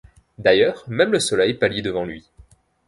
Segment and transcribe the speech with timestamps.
[0.39, 2.27] D'ailleurs, même le soleil pâlit devant lui.